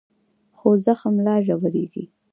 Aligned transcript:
خو 0.57 0.69
زخم 0.85 1.15
لا 1.25 1.35
ژورېږي. 1.45 2.05